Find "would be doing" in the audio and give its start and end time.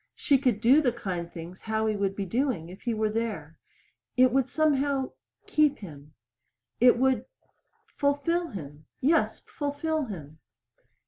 1.95-2.69